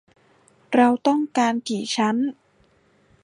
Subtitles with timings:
[0.75, 2.15] เราต้องการกี่ชั้น?